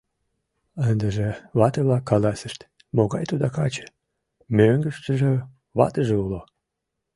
Ындыже 0.89 1.29
вате-влак 1.57 2.03
каласышт: 2.09 2.59
могай 2.95 3.23
тудо 3.31 3.47
каче, 3.57 3.85
мӧҥгыштыжӧ 4.57 5.31
ватыже 5.77 6.15
уло! 6.25 6.41